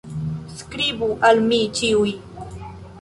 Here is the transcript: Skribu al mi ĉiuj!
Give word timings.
Skribu 0.61 1.09
al 1.29 1.43
mi 1.51 1.59
ĉiuj! 1.81 2.15